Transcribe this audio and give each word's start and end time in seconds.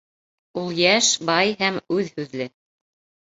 Ул 0.61 0.71
йәш, 0.85 1.09
бай 1.29 1.53
һәм 1.61 1.77
үҙһүҙле. 1.97 2.49